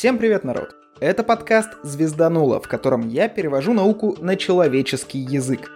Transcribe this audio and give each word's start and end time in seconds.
Всем 0.00 0.16
привет, 0.16 0.44
народ! 0.44 0.76
Это 0.98 1.22
подкаст 1.22 1.72
«Звездануло», 1.82 2.58
в 2.58 2.66
котором 2.68 3.06
я 3.06 3.28
перевожу 3.28 3.74
науку 3.74 4.16
на 4.18 4.34
человеческий 4.34 5.18
язык. 5.18 5.70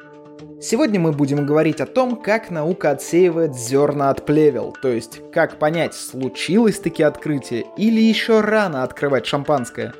Сегодня 0.62 0.98
мы 0.98 1.12
будем 1.12 1.44
говорить 1.44 1.82
о 1.82 1.86
том, 1.86 2.16
как 2.16 2.50
наука 2.50 2.92
отсеивает 2.92 3.54
зерна 3.54 4.08
от 4.08 4.24
плевел, 4.24 4.74
то 4.80 4.88
есть 4.88 5.20
как 5.30 5.58
понять, 5.58 5.92
случилось 5.92 6.78
таки 6.78 7.02
открытие 7.02 7.66
или 7.76 8.00
еще 8.00 8.40
рано 8.40 8.82
открывать 8.82 9.26
шампанское. 9.26 9.92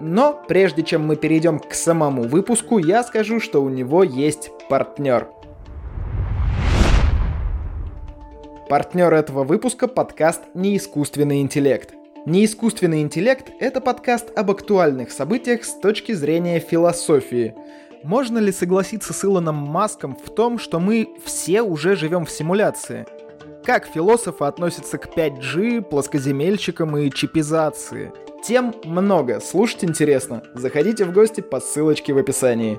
Но 0.00 0.42
прежде 0.48 0.82
чем 0.82 1.06
мы 1.06 1.16
перейдем 1.16 1.58
к 1.58 1.74
самому 1.74 2.22
выпуску, 2.22 2.78
я 2.78 3.02
скажу, 3.02 3.38
что 3.38 3.62
у 3.62 3.68
него 3.68 4.02
есть 4.02 4.50
партнер. 4.70 5.28
Партнер 8.70 9.12
этого 9.12 9.44
выпуска– 9.44 9.86
подкаст 9.88 10.40
«Неискусственный 10.54 11.42
интеллект». 11.42 11.97
Неискусственный 12.28 13.00
интеллект– 13.00 13.50
это 13.58 13.80
подкаст 13.80 14.36
об 14.36 14.50
актуальных 14.50 15.12
событиях 15.12 15.64
с 15.64 15.72
точки 15.72 16.12
зрения 16.12 16.60
философии. 16.60 17.54
Можно 18.02 18.36
ли 18.36 18.52
согласиться 18.52 19.14
с 19.14 19.24
Илоном 19.24 19.54
Маском 19.54 20.14
в 20.14 20.28
том, 20.34 20.58
что 20.58 20.78
мы 20.78 21.08
все 21.24 21.62
уже 21.62 21.96
живем 21.96 22.26
в 22.26 22.30
симуляции? 22.30 23.06
Как 23.64 23.86
философы 23.86 24.44
относятся 24.44 24.98
к 24.98 25.06
5G, 25.16 25.80
плоскоземельщикам 25.80 26.98
и 26.98 27.10
чипизации? 27.10 28.12
Тем 28.44 28.74
много, 28.84 29.40
слушать 29.40 29.82
интересно. 29.82 30.42
Заходите 30.52 31.06
в 31.06 31.14
гости 31.14 31.40
по 31.40 31.60
ссылочке 31.60 32.12
в 32.12 32.18
описании. 32.18 32.78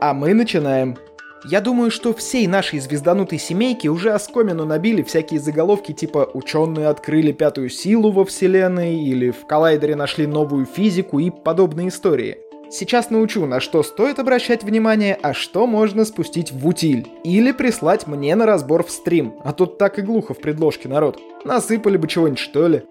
А 0.00 0.12
мы 0.12 0.34
начинаем. 0.34 0.98
Я 1.44 1.60
думаю, 1.60 1.90
что 1.90 2.12
всей 2.12 2.46
нашей 2.48 2.80
звезданутой 2.80 3.38
семейке 3.38 3.88
уже 3.88 4.10
оскомину 4.10 4.64
набили 4.64 5.02
всякие 5.02 5.38
заголовки 5.38 5.92
типа 5.92 6.28
«Ученые 6.34 6.88
открыли 6.88 7.30
пятую 7.32 7.68
силу 7.68 8.10
во 8.10 8.24
Вселенной» 8.24 8.96
или 8.96 9.30
«В 9.30 9.46
коллайдере 9.46 9.94
нашли 9.94 10.26
новую 10.26 10.66
физику» 10.66 11.20
и 11.20 11.30
подобные 11.30 11.88
истории. 11.88 12.38
Сейчас 12.70 13.10
научу, 13.10 13.46
на 13.46 13.60
что 13.60 13.82
стоит 13.82 14.18
обращать 14.18 14.62
внимание, 14.64 15.18
а 15.22 15.32
что 15.32 15.66
можно 15.66 16.04
спустить 16.04 16.52
в 16.52 16.66
утиль. 16.66 17.06
Или 17.24 17.52
прислать 17.52 18.06
мне 18.06 18.34
на 18.34 18.44
разбор 18.44 18.84
в 18.84 18.90
стрим, 18.90 19.34
а 19.44 19.52
тут 19.52 19.78
так 19.78 19.98
и 19.98 20.02
глухо 20.02 20.34
в 20.34 20.38
предложке 20.38 20.88
народ. 20.88 21.18
Насыпали 21.44 21.96
бы 21.96 22.08
чего-нибудь 22.08 22.40
что 22.40 22.66
ли. 22.66 22.82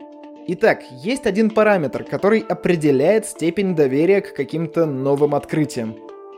Итак, 0.48 0.81
есть 1.03 1.25
один 1.25 1.50
параметр, 1.50 2.06
который 2.06 2.40
определяет 2.40 3.25
степень 3.25 3.75
доверия 3.75 4.22
к 4.22 4.34
каким-то 4.34 4.86
новым 4.86 5.36
открытиям. 5.36 5.95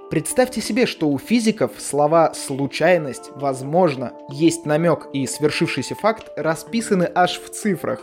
Представьте 0.10 0.60
себе, 0.60 0.88
что 0.88 1.08
у 1.08 1.20
физиков 1.20 1.74
слова 1.78 2.34
«случайность», 2.34 3.30
«возможно», 3.36 4.14
«есть 4.32 4.66
намек» 4.66 5.08
и 5.14 5.28
«свершившийся 5.28 5.94
факт» 5.94 6.32
расписаны 6.36 7.08
аж 7.14 7.40
в 7.40 7.50
цифрах. 7.50 8.02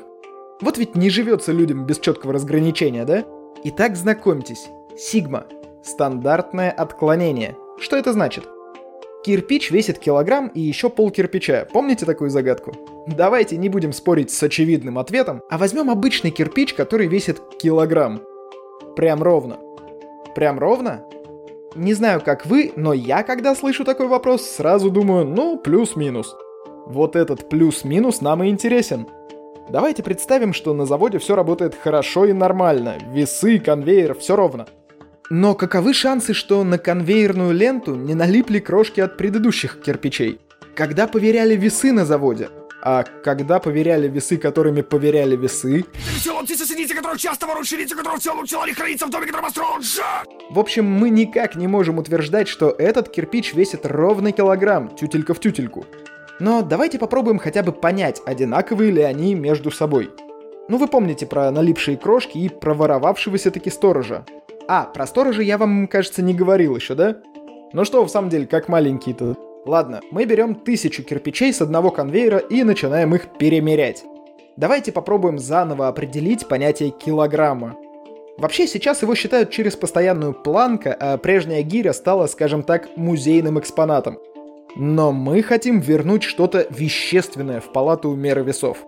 Вот 0.61 0.79
ведь 0.79 0.95
не 0.95 1.11
живется 1.11 1.51
людям 1.51 1.85
без 1.85 1.99
четкого 1.99 2.33
разграничения, 2.33 3.05
да? 3.05 3.25
Итак, 3.65 3.97
знакомьтесь. 3.97 4.69
Сигма. 4.97 5.47
Стандартное 5.83 6.71
отклонение. 6.71 7.57
Что 7.81 7.97
это 7.97 8.13
значит? 8.13 8.45
Кирпич 9.25 9.73
весит 9.73 9.99
килограмм 9.99 10.47
и 10.47 10.61
еще 10.61 10.89
пол 10.89 11.11
кирпича. 11.11 11.67
Помните 11.73 12.07
такую 12.07 12.31
загадку? 12.31 12.73
Давайте 13.09 13.57
не 13.57 13.69
будем 13.69 13.93
спорить 13.93 14.31
с 14.31 14.41
очевидным 14.41 14.99
ответом, 14.99 15.43
а 15.51 15.59
возьмем 15.59 15.91
обычный 15.91 16.31
кирпич, 16.31 16.73
который 16.75 17.09
весит 17.09 17.41
килограмм. 17.59 18.23
Прям 18.95 19.25
ровно. 19.25 19.59
Прям 20.37 20.61
ровно? 20.61 21.05
Не 21.77 21.93
знаю, 21.93 22.23
как 22.25 22.47
вы, 22.47 22.73
но 22.75 22.95
я, 22.95 23.23
когда 23.23 23.55
слышу 23.55 23.85
такой 23.85 24.09
вопрос, 24.09 24.43
сразу 24.43 24.91
думаю, 24.91 25.27
ну, 25.27 25.59
плюс-минус. 25.59 26.35
Вот 26.87 27.17
этот 27.17 27.51
плюс-минус 27.51 28.23
нам 28.23 28.43
и 28.43 28.49
интересен. 28.49 29.07
Давайте 29.69 30.03
представим, 30.03 30.55
что 30.55 30.73
на 30.73 30.87
заводе 30.87 31.19
все 31.19 31.37
работает 31.37 31.75
хорошо 31.75 32.25
и 32.25 32.33
нормально, 32.33 32.95
весы, 33.13 33.59
конвейер, 33.59 34.15
все 34.15 34.37
ровно. 34.37 34.67
Но 35.29 35.55
каковы 35.55 35.93
шансы, 35.93 36.33
что 36.33 36.65
на 36.65 36.79
конвейерную 36.79 37.53
ленту 37.53 37.95
не 37.95 38.15
налипли 38.15 38.59
крошки 38.59 39.01
от 39.01 39.19
предыдущих 39.19 39.83
кирпичей? 39.83 40.41
Когда 40.75 41.07
поверяли 41.07 41.57
весы 41.57 41.93
на 41.93 42.07
заводе, 42.07 42.49
а 42.89 43.03
когда 43.03 43.59
поверяли 43.59 44.07
весы, 44.07 44.37
которыми 44.37 44.81
поверяли 44.81 45.35
весы... 45.35 45.85
В 50.51 50.59
общем, 50.61 50.85
мы 50.85 51.11
никак 51.11 51.57
не 51.57 51.67
можем 51.67 51.99
утверждать, 51.99 52.47
что 52.47 52.71
этот 52.71 53.09
кирпич 53.09 53.55
весит 53.55 53.85
ровно 53.87 54.31
килограмм, 54.31 54.95
тютелька 54.95 55.35
в 55.35 55.41
тютельку. 55.41 55.85
Но 56.39 56.63
давайте 56.63 57.01
попробуем 57.01 57.41
хотя 57.41 57.65
бы 57.65 57.73
понять, 57.73 58.23
одинаковые 58.25 58.93
ли 58.93 59.03
они 59.03 59.35
между 59.35 59.73
собой. 59.73 60.13
Ну 60.69 60.79
вы 60.79 60.87
помните 60.87 61.27
про 61.27 61.51
налипшие 61.51 61.97
крошки 61.97 62.39
и 62.39 62.49
проворовавшегося 62.49 63.51
таки 63.51 63.69
сторожа. 63.69 64.25
А, 64.69 64.85
про 64.85 65.09
сторожа 65.09 65.43
я 65.43 65.59
вам, 65.59 65.89
кажется, 65.89 66.23
не 66.23 66.35
говорил 66.35 66.77
еще, 66.77 66.95
да? 66.95 67.17
Ну 67.73 67.85
что, 67.85 68.05
в 68.05 68.11
самом 68.11 68.31
деле, 68.31 68.47
как 68.47 68.69
маленький-то 68.69 69.35
Ладно, 69.67 70.01
мы 70.13 70.27
берем 70.27 70.55
тысячу 70.55 71.03
кирпичей 71.03 71.53
с 71.53 71.61
одного 71.61 71.91
конвейера 71.91 72.39
и 72.39 72.63
начинаем 72.63 73.17
их 73.17 73.37
перемерять. 73.37 74.05
Давайте 74.57 74.93
попробуем 74.93 75.41
заново 75.41 75.89
определить 75.89 76.47
понятие 76.47 76.91
килограмма. 76.91 77.77
Вообще 78.39 78.69
сейчас 78.69 79.03
его 79.03 79.17
считают 79.17 79.51
через 79.51 79.75
постоянную 79.75 80.35
планка, 80.35 80.95
а 80.95 81.19
прежняя 81.19 81.63
гиря 81.63 81.93
стала, 81.93 82.29
скажем 82.29 82.63
так, 82.63 82.97
музейным 82.97 83.59
экспонатом. 83.59 84.19
Но 84.77 85.11
мы 85.11 85.43
хотим 85.43 85.81
вернуть 85.81 86.23
что-то 86.23 86.69
вещественное 86.71 87.61
в 87.61 87.73
палату 87.73 88.15
меры 88.15 88.45
весов. 88.45 88.79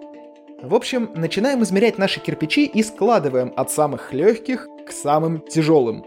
В 0.62 0.76
общем, 0.76 1.10
начинаем 1.16 1.64
измерять 1.64 1.98
наши 1.98 2.20
кирпичи 2.20 2.66
и 2.66 2.84
складываем 2.84 3.52
от 3.56 3.72
самых 3.72 4.12
легких 4.12 4.68
к 4.86 4.92
самым 4.92 5.40
тяжелым. 5.40 6.04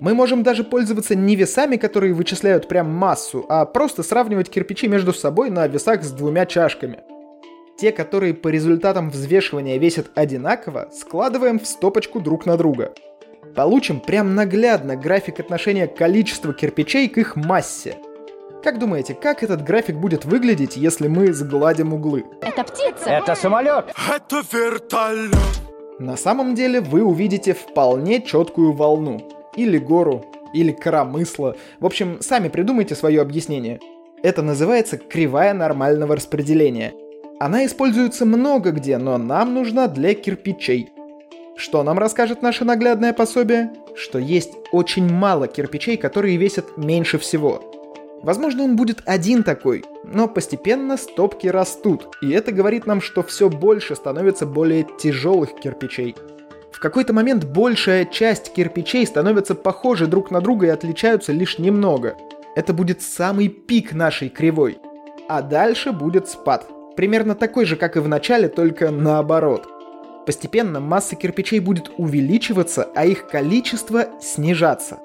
Мы 0.00 0.12
можем 0.12 0.42
даже 0.42 0.64
пользоваться 0.64 1.14
не 1.14 1.36
весами, 1.36 1.76
которые 1.76 2.14
вычисляют 2.14 2.66
прям 2.66 2.92
массу, 2.92 3.46
а 3.48 3.64
просто 3.64 4.02
сравнивать 4.02 4.50
кирпичи 4.50 4.88
между 4.88 5.12
собой 5.12 5.50
на 5.50 5.66
весах 5.68 6.02
с 6.02 6.10
двумя 6.10 6.46
чашками. 6.46 6.98
Те, 7.78 7.92
которые 7.92 8.34
по 8.34 8.48
результатам 8.48 9.10
взвешивания 9.10 9.78
весят 9.78 10.06
одинаково, 10.16 10.88
складываем 10.92 11.60
в 11.60 11.66
стопочку 11.66 12.20
друг 12.20 12.44
на 12.44 12.56
друга. 12.56 12.92
Получим 13.54 14.00
прям 14.00 14.34
наглядно 14.34 14.96
график 14.96 15.38
отношения 15.38 15.86
количества 15.86 16.52
кирпичей 16.52 17.08
к 17.08 17.18
их 17.18 17.36
массе. 17.36 17.96
Как 18.64 18.80
думаете, 18.80 19.14
как 19.14 19.44
этот 19.44 19.62
график 19.62 19.96
будет 19.96 20.24
выглядеть, 20.24 20.76
если 20.76 21.06
мы 21.06 21.32
сгладим 21.32 21.92
углы? 21.92 22.24
Это 22.40 22.64
птица! 22.64 23.10
Это 23.10 23.34
самолет! 23.36 23.92
Это 24.12 24.42
вертолет! 24.50 25.34
На 26.00 26.16
самом 26.16 26.56
деле 26.56 26.80
вы 26.80 27.04
увидите 27.04 27.54
вполне 27.54 28.22
четкую 28.22 28.72
волну 28.72 29.33
или 29.56 29.78
гору, 29.78 30.24
или 30.52 30.72
коромысло. 30.72 31.56
В 31.80 31.86
общем, 31.86 32.18
сами 32.20 32.48
придумайте 32.48 32.94
свое 32.94 33.20
объяснение. 33.20 33.80
Это 34.22 34.42
называется 34.42 34.96
кривая 34.96 35.52
нормального 35.52 36.16
распределения. 36.16 36.94
Она 37.40 37.66
используется 37.66 38.24
много 38.24 38.70
где, 38.70 38.96
но 38.96 39.18
нам 39.18 39.52
нужна 39.52 39.88
для 39.88 40.14
кирпичей. 40.14 40.90
Что 41.56 41.82
нам 41.82 41.98
расскажет 41.98 42.40
наше 42.40 42.64
наглядное 42.64 43.12
пособие? 43.12 43.70
Что 43.94 44.18
есть 44.18 44.52
очень 44.72 45.12
мало 45.12 45.46
кирпичей, 45.46 45.96
которые 45.96 46.36
весят 46.36 46.76
меньше 46.76 47.18
всего. 47.18 47.70
Возможно, 48.22 48.64
он 48.64 48.76
будет 48.76 49.02
один 49.04 49.42
такой, 49.42 49.84
но 50.04 50.26
постепенно 50.26 50.96
стопки 50.96 51.46
растут, 51.46 52.08
и 52.22 52.30
это 52.30 52.52
говорит 52.52 52.86
нам, 52.86 53.02
что 53.02 53.22
все 53.22 53.50
больше 53.50 53.94
становится 53.94 54.46
более 54.46 54.86
тяжелых 54.98 55.54
кирпичей– 55.60 56.16
в 56.74 56.80
какой-то 56.80 57.12
момент 57.12 57.44
большая 57.44 58.04
часть 58.04 58.52
кирпичей 58.52 59.06
становятся 59.06 59.54
похожи 59.54 60.08
друг 60.08 60.32
на 60.32 60.40
друга 60.40 60.66
и 60.66 60.70
отличаются 60.70 61.30
лишь 61.30 61.60
немного. 61.60 62.16
Это 62.56 62.72
будет 62.72 63.00
самый 63.00 63.46
пик 63.48 63.92
нашей 63.92 64.28
кривой. 64.28 64.78
А 65.28 65.40
дальше 65.40 65.92
будет 65.92 66.28
спад. 66.28 66.66
Примерно 66.96 67.36
такой 67.36 67.64
же, 67.64 67.76
как 67.76 67.96
и 67.96 68.00
в 68.00 68.08
начале, 68.08 68.48
только 68.48 68.90
наоборот. 68.90 69.68
Постепенно 70.26 70.80
масса 70.80 71.14
кирпичей 71.14 71.60
будет 71.60 71.92
увеличиваться, 71.96 72.88
а 72.96 73.06
их 73.06 73.28
количество 73.28 74.06
снижаться. 74.20 74.98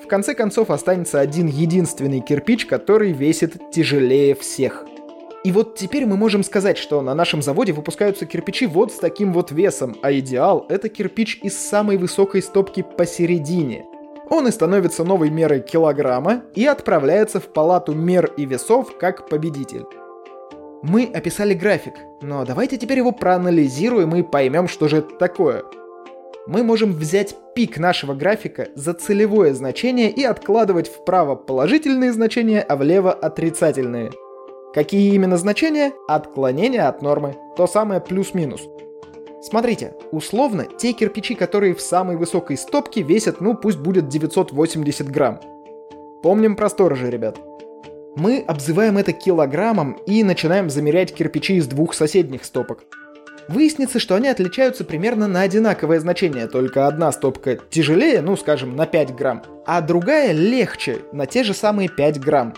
В 0.00 0.06
конце 0.06 0.34
концов 0.34 0.70
останется 0.70 1.18
один 1.18 1.48
единственный 1.48 2.20
кирпич, 2.20 2.66
который 2.66 3.10
весит 3.10 3.72
тяжелее 3.72 4.36
всех– 4.36 4.84
и 5.44 5.52
вот 5.52 5.76
теперь 5.76 6.04
мы 6.04 6.16
можем 6.16 6.42
сказать, 6.42 6.78
что 6.78 7.00
на 7.00 7.14
нашем 7.14 7.42
заводе 7.42 7.72
выпускаются 7.72 8.26
кирпичи 8.26 8.66
вот 8.66 8.92
с 8.92 8.96
таким 8.96 9.32
вот 9.32 9.52
весом, 9.52 9.96
а 10.02 10.12
идеал— 10.12 10.66
это 10.68 10.88
кирпич 10.88 11.38
из 11.42 11.56
самой 11.56 11.96
высокой 11.96 12.42
стопки 12.42 12.82
посередине. 12.96 13.84
Он 14.30 14.48
и 14.48 14.50
становится 14.50 15.04
новой 15.04 15.30
мерой 15.30 15.60
килограмма 15.60 16.42
и 16.54 16.66
отправляется 16.66 17.40
в 17.40 17.52
палату 17.52 17.94
мер 17.94 18.32
и 18.36 18.44
весов 18.46 18.98
как 18.98 19.28
победитель. 19.28 19.84
Мы 20.82 21.04
описали 21.04 21.54
график, 21.54 21.94
но 22.20 22.44
давайте 22.44 22.76
теперь 22.76 22.98
его 22.98 23.12
проанализируем 23.12 24.14
и 24.16 24.22
поймем, 24.22 24.68
что 24.68 24.88
же 24.88 24.98
это 24.98 25.14
такое. 25.16 25.64
Мы 26.46 26.62
можем 26.62 26.92
взять 26.92 27.34
пик 27.54 27.78
нашего 27.78 28.14
графика 28.14 28.68
за 28.74 28.92
целевое 28.92 29.54
значение 29.54 30.10
и 30.10 30.24
откладывать 30.24 30.88
вправо 30.88 31.36
положительные 31.36 32.12
значения, 32.12 32.60
а 32.60 32.76
влево 32.76 33.12
отрицательные– 33.12 34.10
Какие 34.74 35.14
именно 35.14 35.36
значения? 35.36 35.92
Отклонение 36.08 36.82
от 36.82 37.00
нормы. 37.02 37.36
То 37.56 37.66
самое 37.66 38.00
плюс-минус. 38.00 38.68
Смотрите, 39.40 39.94
условно, 40.10 40.66
те 40.78 40.92
кирпичи, 40.92 41.34
которые 41.34 41.74
в 41.74 41.80
самой 41.80 42.16
высокой 42.16 42.56
стопке 42.56 43.02
весят, 43.02 43.40
ну 43.40 43.54
пусть 43.54 43.78
будет 43.78 44.08
980 44.08 45.08
грамм. 45.08 45.40
Помним 46.22 46.56
про 46.56 46.68
сторожа, 46.68 47.08
ребят. 47.08 47.38
Мы 48.16 48.44
обзываем 48.46 48.98
это 48.98 49.12
килограммом 49.12 49.92
и 50.06 50.24
начинаем 50.24 50.68
замерять 50.70 51.14
кирпичи 51.14 51.54
из 51.54 51.66
двух 51.66 51.94
соседних 51.94 52.44
стопок. 52.44 52.80
Выяснится, 53.48 53.98
что 53.98 54.16
они 54.16 54.28
отличаются 54.28 54.84
примерно 54.84 55.26
на 55.28 55.40
одинаковое 55.40 56.00
значение, 56.00 56.48
только 56.48 56.86
одна 56.86 57.10
стопка 57.12 57.58
тяжелее, 57.70 58.20
ну 58.20 58.36
скажем, 58.36 58.76
на 58.76 58.86
5 58.86 59.14
грамм, 59.14 59.42
а 59.64 59.80
другая 59.80 60.32
легче, 60.32 60.98
на 61.12 61.24
те 61.24 61.44
же 61.44 61.54
самые 61.54 61.88
5 61.88 62.20
грамм. 62.20 62.54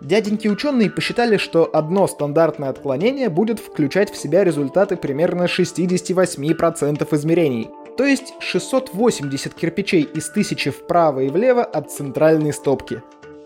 Дяденьки 0.00 0.48
ученые 0.48 0.90
посчитали, 0.90 1.36
что 1.36 1.68
одно 1.72 2.06
стандартное 2.06 2.68
отклонение 2.68 3.28
будет 3.28 3.58
включать 3.58 4.12
в 4.12 4.16
себя 4.16 4.44
результаты 4.44 4.96
примерно 4.96 5.44
68% 5.44 7.14
измерений. 7.14 7.70
То 7.96 8.04
есть 8.04 8.34
680 8.40 9.54
кирпичей 9.54 10.02
из 10.02 10.28
1000 10.28 10.70
вправо 10.70 11.20
и 11.20 11.30
влево 11.30 11.64
от 11.64 11.90
центральной 11.90 12.52
стопки. 12.52 13.02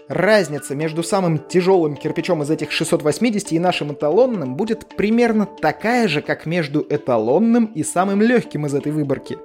Разница 0.08 0.75
между 0.75 1.05
самым 1.05 1.38
тяжелым 1.38 1.94
кирпичом 1.94 2.43
из 2.43 2.50
этих 2.50 2.73
680 2.73 3.53
и 3.53 3.61
нашим 3.61 3.93
эталонным 3.93 4.56
будет 4.56 4.88
примерно 4.96 5.46
такая 5.46 6.08
же, 6.08 6.20
как 6.20 6.46
между 6.46 6.85
эталонным 6.91 7.67
и 7.67 7.85
самым 7.85 8.20
легким 8.20 8.67
из 8.67 8.75
этой 8.75 8.91
выборки. 8.91 9.38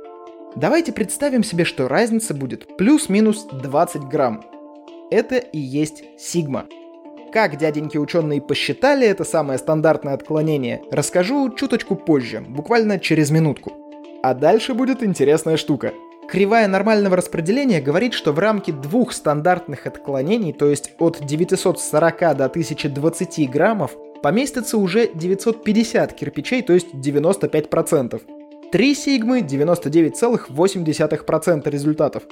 Давайте 0.55 0.91
представим 0.91 1.43
себе, 1.43 1.65
что 1.65 1.87
разница 1.87 2.33
будет 2.33 2.77
плюс-минус 2.77 3.45
20 3.51 4.03
грамм. 4.05 4.43
Это 5.11 5.35
и 5.35 5.59
есть 5.59 6.03
сигма. 6.17 6.65
Как 7.35 7.57
дяденьки 7.57 7.97
ученые 7.97 8.41
посчитали 8.41 9.05
это 9.05 9.25
самое 9.25 9.59
стандартное 9.59 10.13
отклонение, 10.13 10.81
расскажу 10.89 11.53
чуточку 11.53 11.97
позже, 11.97 12.39
буквально 12.39 12.97
через 12.97 13.29
минутку. 13.29 13.73
А 14.23 14.33
дальше 14.33 14.73
будет 14.73 15.03
интересная 15.03 15.57
штука. 15.57 15.91
Кривая 16.29 16.69
нормального 16.69 17.17
распределения 17.17 17.81
говорит, 17.81 18.13
что 18.13 18.31
в 18.31 18.39
рамке 18.39 18.71
двух 18.71 19.11
стандартных 19.11 19.85
отклонений, 19.85 20.53
то 20.53 20.69
есть 20.69 20.93
от 20.97 21.25
940 21.25 22.19
до 22.37 22.45
1020 22.45 23.51
граммов, 23.51 23.91
поместится 24.23 24.77
уже 24.77 25.09
950 25.13 26.13
кирпичей, 26.13 26.61
то 26.61 26.71
есть 26.71 26.93
95%. 26.93 28.21
3 28.71 28.95
сигмы 28.95 29.41
99,8% 29.41 31.69
результатов. 31.69 32.23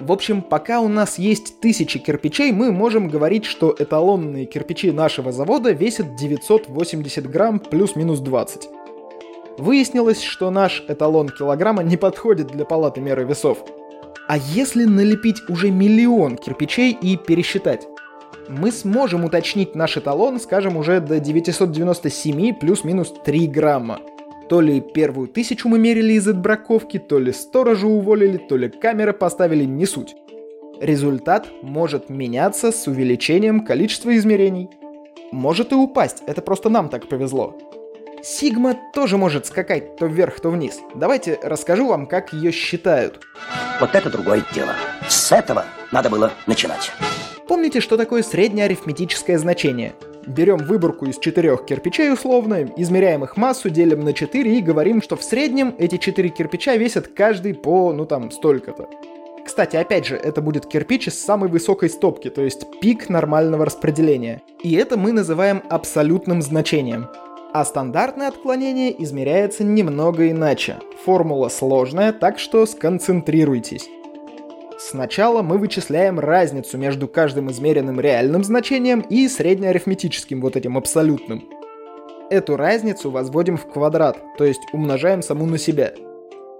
В 0.00 0.12
общем, 0.12 0.42
пока 0.42 0.80
у 0.80 0.86
нас 0.86 1.18
есть 1.18 1.58
тысячи 1.58 1.98
кирпичей, 1.98 2.52
мы 2.52 2.70
можем 2.70 3.08
говорить, 3.08 3.44
что 3.44 3.74
эталонные 3.76 4.46
кирпичи 4.46 4.92
нашего 4.92 5.32
завода 5.32 5.72
весят 5.72 6.14
980 6.14 7.28
грамм 7.28 7.58
плюс-минус 7.58 8.20
20. 8.20 8.68
Выяснилось, 9.58 10.22
что 10.22 10.50
наш 10.50 10.84
эталон 10.86 11.30
килограмма 11.30 11.82
не 11.82 11.96
подходит 11.96 12.46
для 12.46 12.64
палаты 12.64 13.00
меры 13.00 13.24
весов. 13.24 13.64
А 14.28 14.38
если 14.38 14.84
налепить 14.84 15.42
уже 15.48 15.72
миллион 15.72 16.36
кирпичей 16.36 16.92
и 16.92 17.16
пересчитать? 17.16 17.88
Мы 18.48 18.70
сможем 18.70 19.24
уточнить 19.24 19.74
наш 19.74 19.96
эталон, 19.96 20.38
скажем, 20.38 20.76
уже 20.76 21.00
до 21.00 21.18
997 21.18 22.54
плюс-минус 22.54 23.12
3 23.24 23.46
грамма. 23.48 23.98
То 24.48 24.62
ли 24.62 24.80
первую 24.80 25.28
тысячу 25.28 25.68
мы 25.68 25.78
мерили 25.78 26.14
из 26.14 26.26
отбраковки, 26.26 26.98
то 26.98 27.18
ли 27.18 27.32
сторожа 27.32 27.86
уволили, 27.86 28.38
то 28.38 28.56
ли 28.56 28.70
камеры 28.70 29.12
поставили, 29.12 29.64
не 29.64 29.84
суть. 29.84 30.14
Результат 30.80 31.48
может 31.60 32.08
меняться 32.08 32.72
с 32.72 32.86
увеличением 32.86 33.64
количества 33.64 34.16
измерений. 34.16 34.70
Может 35.32 35.72
и 35.72 35.74
упасть, 35.74 36.22
это 36.26 36.40
просто 36.40 36.70
нам 36.70 36.88
так 36.88 37.08
повезло. 37.08 37.58
Сигма 38.22 38.74
тоже 38.94 39.18
может 39.18 39.46
скакать 39.46 39.96
то 39.96 40.06
вверх, 40.06 40.40
то 40.40 40.50
вниз. 40.50 40.80
Давайте 40.94 41.38
расскажу 41.42 41.86
вам, 41.86 42.06
как 42.06 42.32
ее 42.32 42.50
считают. 42.50 43.20
Вот 43.80 43.94
это 43.94 44.10
другое 44.10 44.42
дело. 44.54 44.72
С 45.08 45.30
этого 45.30 45.66
надо 45.92 46.08
было 46.08 46.32
начинать. 46.46 46.90
Помните, 47.46 47.80
что 47.80 47.96
такое 47.96 48.22
среднее 48.22 48.64
арифметическое 48.64 49.38
значение? 49.38 49.94
Берем 50.26 50.58
выборку 50.58 51.06
из 51.06 51.18
четырех 51.18 51.64
кирпичей 51.64 52.12
условно, 52.12 52.68
измеряем 52.76 53.24
их 53.24 53.36
массу, 53.36 53.70
делим 53.70 54.00
на 54.04 54.12
4 54.12 54.58
и 54.58 54.60
говорим, 54.60 55.00
что 55.02 55.16
в 55.16 55.22
среднем 55.22 55.74
эти 55.78 55.96
четыре 55.96 56.28
кирпича 56.28 56.76
весят 56.76 57.08
каждый 57.08 57.54
по, 57.54 57.92
ну 57.92 58.04
там, 58.04 58.30
столько-то. 58.30 58.88
Кстати, 59.44 59.76
опять 59.76 60.06
же, 60.06 60.16
это 60.16 60.42
будет 60.42 60.66
кирпич 60.66 61.08
из 61.08 61.18
самой 61.18 61.48
высокой 61.48 61.88
стопки, 61.88 62.28
то 62.28 62.42
есть 62.42 62.66
пик 62.80 63.08
нормального 63.08 63.64
распределения. 63.64 64.42
И 64.62 64.74
это 64.74 64.98
мы 64.98 65.12
называем 65.12 65.62
абсолютным 65.70 66.42
значением. 66.42 67.06
А 67.54 67.64
стандартное 67.64 68.28
отклонение 68.28 69.02
измеряется 69.02 69.64
немного 69.64 70.30
иначе. 70.30 70.76
Формула 71.02 71.48
сложная, 71.48 72.12
так 72.12 72.38
что 72.38 72.66
сконцентрируйтесь. 72.66 73.88
Сначала 74.80 75.42
мы 75.42 75.58
вычисляем 75.58 76.20
разницу 76.20 76.78
между 76.78 77.08
каждым 77.08 77.50
измеренным 77.50 77.98
реальным 77.98 78.44
значением 78.44 79.00
и 79.00 79.26
среднеарифметическим, 79.26 80.40
вот 80.40 80.54
этим 80.54 80.78
абсолютным. 80.78 81.48
Эту 82.30 82.56
разницу 82.56 83.10
возводим 83.10 83.56
в 83.56 83.66
квадрат, 83.66 84.22
то 84.36 84.44
есть 84.44 84.60
умножаем 84.72 85.20
саму 85.20 85.46
на 85.46 85.58
себя. 85.58 85.94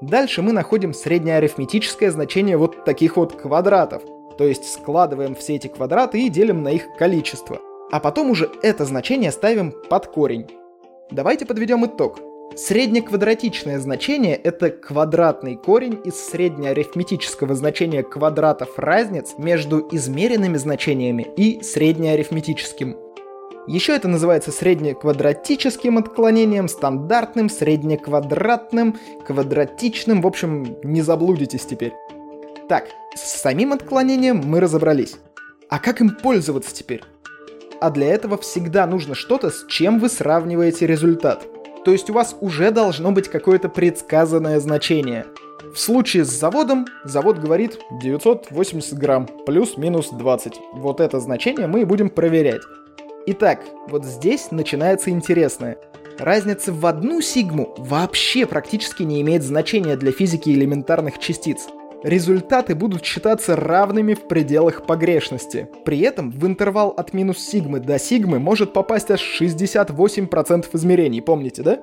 Дальше 0.01 0.43
мы 0.43 0.53
находим 0.53 0.95
среднеарифметическое 0.95 2.11
значение 2.11 2.57
вот 2.57 2.85
таких 2.85 3.17
вот 3.17 3.41
квадратов, 3.41 4.03
то 4.37 4.45
есть 4.45 4.69
складываем 4.69 5.37
все 5.37 5.55
эти 5.55 5.69
квадраты 5.69 6.21
и 6.21 6.29
делим 6.29 6.65
на 6.65 6.73
их 6.73 6.97
количество. 6.99 7.61
А 7.93 8.01
потом 8.01 8.31
уже 8.31 8.51
это 8.63 8.85
значение 8.85 9.31
ставим 9.31 9.73
под 9.89 10.09
корень. 10.09 10.51
Давайте 11.13 11.47
подведем 11.47 11.87
итог. 11.87 12.19
Среднеквадратичное 12.57 13.79
значение— 13.79 14.35
это 14.45 14.71
квадратный 14.71 15.57
корень 15.57 16.01
из 16.05 16.15
среднеарифметического 16.15 17.55
значения 17.55 18.03
квадратов 18.03 18.79
разниц 18.79 19.35
между 19.39 19.87
измеренными 19.93 20.57
значениями 20.57 21.27
и 21.37 21.63
среднеарифметическим. 21.63 22.97
Еще 23.69 23.95
это 23.95 24.09
называется 24.09 24.51
среднеквадратическим 24.51 25.99
отклонением, 25.99 26.69
стандартным, 26.69 27.51
среднеквадратным, 27.51 28.97
квадратичным, 29.27 30.23
в 30.23 30.27
общем, 30.27 30.79
не 30.83 31.03
заблудитесь 31.03 31.67
теперь. 31.67 31.93
Так, 32.69 32.89
с 33.15 33.41
самим 33.41 33.73
отклонением 33.75 34.43
мы 34.45 34.61
разобрались. 34.61 35.17
А 35.69 35.79
как 35.79 36.01
им 36.01 36.11
пользоваться 36.11 36.75
теперь? 36.75 37.03
А 37.81 37.91
для 37.91 38.09
этого 38.09 38.39
всегда 38.39 38.87
нужно 38.87 39.15
что-то, 39.15 39.51
с 39.51 39.67
чем 39.67 40.01
вы 40.01 40.09
сравниваете 40.09 40.87
результат— 40.87 41.47
то 41.89 41.93
есть 41.93 42.11
у 42.11 42.13
вас 42.13 42.37
уже 42.43 42.71
должно 42.71 43.13
быть 43.13 43.29
какое-то 43.29 43.71
предсказанное 43.71 44.61
значение. 44.61 45.25
В 45.73 45.79
случае 45.79 46.27
с 46.27 46.29
заводом, 46.29 46.85
завод 47.03 47.39
говорит 47.39 47.79
980 48.03 48.99
грамм, 48.99 49.27
плюс-минус 49.47 50.11
20. 50.11 50.53
Вот 50.75 51.01
это 51.01 51.19
значение 51.19 51.67
мы 51.67 51.81
и 51.81 51.85
будем 51.87 52.11
проверять. 52.11 52.61
Итак, 53.25 53.63
вот 53.89 54.05
здесь 54.05 54.51
начинается 54.51 55.09
интересное. 55.09 55.79
Разница 56.19 56.75
в 56.75 56.85
одну 56.85 57.23
сигму 57.23 57.75
вообще 57.79 58.45
практически 58.45 59.03
не 59.03 59.23
имеет 59.23 59.43
значения 59.43 59.97
для 59.97 60.13
физики 60.13 60.51
элементарных 60.51 61.19
частиц 61.19 61.69
результаты 62.03 62.75
будут 62.75 63.05
считаться 63.05 63.57
равными 63.57 64.15
в 64.15 64.29
пределах 64.29 64.87
погрешности. 64.87 65.69
При 65.85 66.01
этом 66.01 66.31
в 66.31 66.47
интервал 66.47 66.91
от 66.91 67.13
минус 67.13 67.39
сигмы 67.39 67.81
до 67.81 67.99
сигмы 67.99 68.39
может 68.39 68.73
попасть 68.73 69.11
аж 69.11 69.41
68% 69.41 70.67
измерений, 70.73 71.23
помните, 71.23 71.63
да? 71.63 71.79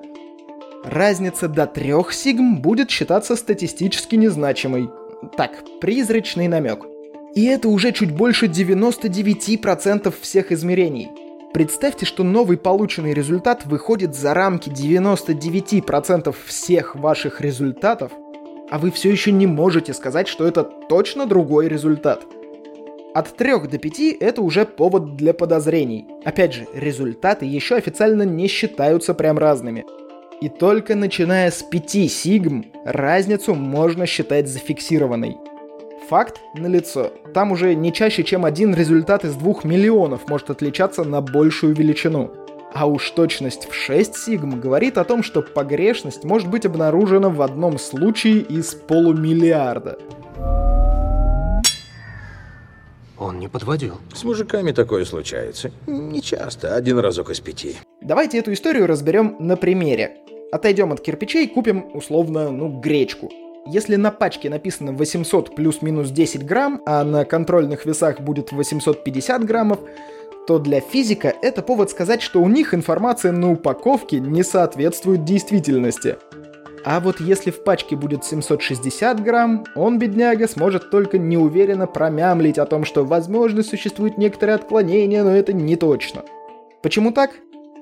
Разница 0.84 1.48
до 1.48 1.66
3 1.66 1.94
сигм 2.12 2.58
будет 2.58 2.90
считаться 2.90 3.36
статистически 3.36 4.14
незначимой. 4.16 4.88
Так, 5.36 5.64
призрачный 5.80 6.48
намек. 6.48 6.86
И 7.34 7.44
это 7.44 7.68
уже 7.68 7.92
чуть 7.92 8.12
больше 8.12 8.46
99% 8.46 10.14
всех 10.20 10.52
измерений. 10.52 11.08
Представьте, 11.52 12.04
что 12.06 12.22
новый 12.22 12.58
полученный 12.58 13.14
результат 13.14 13.66
выходит 13.66 14.14
за 14.14 14.34
рамки 14.34 14.68
99% 14.68 16.34
всех 16.46 16.94
ваших 16.94 17.40
результатов, 17.40 18.12
а 18.70 18.78
вы 18.78 18.90
все 18.90 19.10
еще 19.10 19.32
не 19.32 19.46
можете 19.46 19.94
сказать, 19.94 20.28
что 20.28 20.46
это 20.46 20.64
точно 20.64 21.26
другой 21.26 21.68
результат. 21.68 22.24
От 23.14 23.34
3 23.34 23.60
до 23.60 23.78
5 23.78 24.00
это 24.20 24.42
уже 24.42 24.66
повод 24.66 25.16
для 25.16 25.32
подозрений. 25.32 26.06
Опять 26.24 26.52
же, 26.52 26.66
результаты 26.74 27.46
еще 27.46 27.76
официально 27.76 28.24
не 28.24 28.46
считаются 28.46 29.14
прям 29.14 29.38
разными. 29.38 29.86
И 30.42 30.50
только 30.50 30.94
начиная 30.94 31.50
с 31.50 31.62
5 31.62 32.10
сигм, 32.10 32.66
разницу 32.84 33.54
можно 33.54 34.04
считать 34.04 34.48
зафиксированной. 34.48 35.36
Факт 36.10 36.40
налицо. 36.54 37.10
Там 37.32 37.52
уже 37.52 37.74
не 37.74 37.92
чаще, 37.92 38.22
чем 38.22 38.44
один 38.44 38.74
результат 38.74 39.24
из 39.24 39.34
двух 39.34 39.64
миллионов 39.64 40.28
может 40.28 40.50
отличаться 40.50 41.02
на 41.02 41.20
большую 41.20 41.74
величину. 41.74 42.32
А 42.78 42.84
уж 42.84 43.10
точность 43.12 43.70
в 43.70 43.74
6 43.74 44.14
сигм 44.14 44.60
говорит 44.60 44.98
о 44.98 45.04
том, 45.04 45.22
что 45.22 45.40
погрешность 45.40 46.24
может 46.24 46.50
быть 46.50 46.66
обнаружена 46.66 47.30
в 47.30 47.40
одном 47.40 47.78
случае 47.78 48.40
из 48.40 48.74
полумиллиарда. 48.74 49.98
Он 53.18 53.38
не 53.38 53.48
подводил. 53.48 53.94
С 54.14 54.24
мужиками 54.24 54.72
такое 54.72 55.06
случается. 55.06 55.70
Не 55.86 56.20
часто, 56.20 56.76
один 56.76 56.98
разок 56.98 57.30
из 57.30 57.40
пяти. 57.40 57.76
Давайте 58.02 58.36
эту 58.36 58.52
историю 58.52 58.86
разберем 58.86 59.36
на 59.38 59.56
примере. 59.56 60.18
Отойдем 60.52 60.92
от 60.92 61.00
кирпичей, 61.00 61.48
купим 61.48 61.86
условно, 61.94 62.50
ну, 62.50 62.68
гречку. 62.78 63.32
Если 63.66 63.96
на 63.96 64.10
пачке 64.10 64.50
написано 64.50 64.92
800 64.92 65.56
плюс-минус 65.56 66.10
10 66.10 66.44
грамм, 66.44 66.82
а 66.84 67.02
на 67.04 67.24
контрольных 67.24 67.86
весах 67.86 68.20
будет 68.20 68.52
850 68.52 69.46
граммов, 69.46 69.80
то 70.46 70.58
для 70.58 70.80
физика 70.80 71.34
это 71.42 71.62
повод 71.62 71.90
сказать, 71.90 72.22
что 72.22 72.40
у 72.40 72.48
них 72.48 72.72
информация 72.72 73.32
на 73.32 73.52
упаковке 73.52 74.20
не 74.20 74.42
соответствует 74.42 75.24
действительности. 75.24 76.16
А 76.84 77.00
вот 77.00 77.20
если 77.20 77.50
в 77.50 77.64
пачке 77.64 77.96
будет 77.96 78.24
760 78.24 79.20
грамм, 79.24 79.64
он, 79.74 79.98
бедняга, 79.98 80.46
сможет 80.46 80.90
только 80.90 81.18
неуверенно 81.18 81.88
промямлить 81.88 82.58
о 82.58 82.66
том, 82.66 82.84
что, 82.84 83.04
возможно, 83.04 83.64
существует 83.64 84.18
некоторые 84.18 84.54
отклонения, 84.54 85.24
но 85.24 85.34
это 85.34 85.52
не 85.52 85.74
точно. 85.74 86.22
Почему 86.82 87.10
так? 87.10 87.32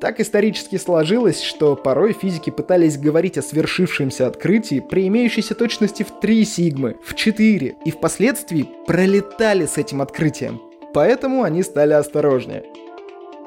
Так 0.00 0.20
исторически 0.20 0.76
сложилось, 0.76 1.42
что 1.42 1.76
порой 1.76 2.14
физики 2.14 2.48
пытались 2.48 2.98
говорить 2.98 3.36
о 3.36 3.42
свершившемся 3.42 4.26
открытии 4.26 4.80
при 4.80 5.06
имеющейся 5.08 5.54
точности 5.54 6.02
в 6.02 6.20
3 6.20 6.44
сигмы, 6.46 6.96
в 7.04 7.14
4, 7.14 7.76
и 7.84 7.90
впоследствии 7.90 8.68
пролетали 8.86 9.66
с 9.66 9.76
этим 9.76 10.00
открытием. 10.00 10.60
Поэтому 10.94 11.42
они 11.42 11.62
стали 11.62 11.92
осторожнее. 11.92 12.64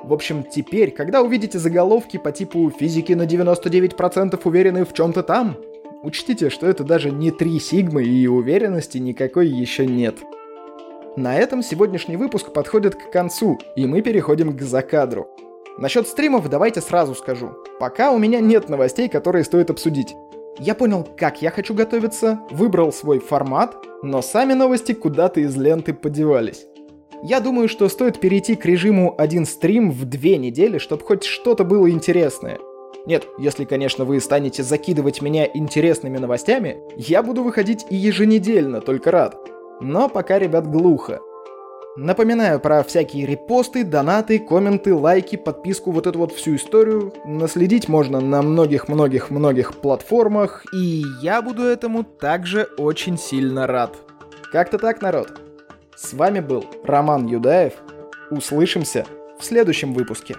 В 0.04 0.14
общем, 0.14 0.44
теперь, 0.44 0.92
когда 0.92 1.22
увидите 1.22 1.58
заголовки 1.58 2.18
по 2.18 2.32
типу 2.32 2.70
«физики 2.70 3.14
на 3.14 3.24
99% 3.24 4.40
уверены 4.44 4.86
в 4.86 4.94
чем-то 4.94 5.24
там», 5.24 5.56
учтите, 6.04 6.50
что 6.50 6.68
это 6.68 6.84
даже 6.84 7.10
не 7.10 7.32
3 7.32 7.60
сигмы 7.60 8.04
и 8.04 8.28
уверенности 8.28 8.98
никакой 8.98 9.48
еще 9.48 9.88
нет. 9.88 10.18
На 11.16 11.36
этом 11.36 11.64
сегодняшний 11.64 12.18
выпуск 12.18 12.54
подходит 12.54 12.96
к 12.96 13.10
концу, 13.12 13.58
и 13.76 13.88
мы 13.88 14.02
переходим 14.02 14.56
к 14.56 14.62
закадру. 14.62 15.28
Насчет 15.78 16.08
стримов 16.08 16.50
давайте 16.50 16.82
сразу 16.82 17.16
скажу. 17.16 17.52
Пока 17.80 18.12
у 18.12 18.20
меня 18.20 18.40
нет 18.40 18.70
новостей, 18.70 19.08
которые 19.08 19.44
стоит 19.44 19.70
обсудить. 19.70 20.16
Я 20.60 20.76
понял, 20.76 21.08
как 21.18 21.42
я 21.42 21.52
хочу 21.52 21.74
готовиться, 21.74 22.40
выбрал 22.52 22.92
свой 22.92 23.20
формат, 23.20 23.76
но 24.04 24.22
сами 24.22 24.54
новости 24.54 24.94
куда-то 24.94 25.40
из 25.40 25.56
ленты 25.56 25.94
подевались. 25.94 26.68
Я 27.24 27.40
думаю, 27.40 27.68
что 27.68 27.90
стоит 27.90 28.20
перейти 28.20 28.56
к 28.56 28.66
режиму 28.66 29.16
один 29.18 29.46
стрим 29.46 29.92
в 29.92 30.06
две 30.06 30.38
недели, 30.38 30.78
чтобы 30.78 31.04
хоть 31.04 31.24
что-то 31.24 31.64
было 31.64 31.90
интересное. 31.90 32.60
Нет, 33.08 33.26
если, 33.40 33.66
конечно, 33.66 34.06
вы 34.06 34.20
станете 34.20 34.64
закидывать 34.64 35.22
меня 35.22 35.50
интересными 35.52 36.18
новостями, 36.18 36.78
я 36.96 37.24
буду 37.24 37.42
выходить 37.42 37.86
и 37.90 37.96
еженедельно, 37.96 38.82
только 38.82 39.12
рад. 39.12 39.36
Но 39.80 40.10
пока, 40.10 40.38
ребят, 40.38 40.70
глухо. 40.70 41.22
Напоминаю 41.96 42.60
про 42.60 42.84
всякие 42.84 43.26
репосты, 43.26 43.84
донаты, 43.84 44.38
комменты, 44.38 44.94
лайки, 44.94 45.36
подписку, 45.36 45.90
вот 45.90 46.06
эту 46.06 46.20
вот 46.20 46.32
всю 46.32 46.56
историю. 46.56 47.12
Наследить 47.26 47.90
можно 47.90 48.20
на 48.20 48.44
многих-многих-многих 48.44 49.74
платформах, 49.74 50.64
и 50.72 51.04
я 51.22 51.42
буду 51.42 51.64
этому 51.64 52.04
также 52.04 52.68
очень 52.78 53.18
сильно 53.18 53.66
рад. 53.66 53.96
Как-то 54.52 54.78
так, 54.78 55.02
народ. 55.02 55.47
С 55.98 56.14
вами 56.14 56.42
был 56.42 56.64
Роман 56.84 57.26
Юдаев. 57.26 57.74
Услышимся 58.30 59.04
в 59.40 59.44
следующем 59.44 59.96
выпуске. 59.96 60.36